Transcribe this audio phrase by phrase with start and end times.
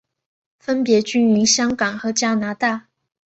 [0.59, 2.87] 分别居于香港和加拿大。